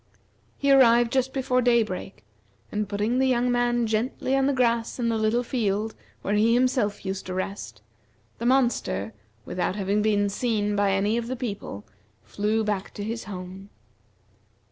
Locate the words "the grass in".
4.47-5.09